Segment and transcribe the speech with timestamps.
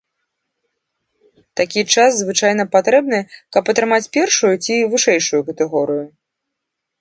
[1.59, 3.19] Такі час звычайна патрэбны,
[3.57, 6.03] каб атрымаць першую ці вышэйшую катэгорыю.